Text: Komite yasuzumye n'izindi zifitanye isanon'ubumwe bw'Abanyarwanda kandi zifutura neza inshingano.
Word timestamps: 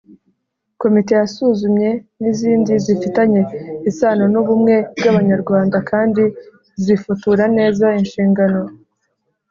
Komite 0.81 1.11
yasuzumye 1.21 1.89
n'izindi 2.19 2.71
zifitanye 2.85 3.41
isanon'ubumwe 3.89 4.75
bw'Abanyarwanda 4.97 5.77
kandi 5.89 6.23
zifutura 6.83 7.43
neza 7.57 7.85
inshingano. 8.01 8.61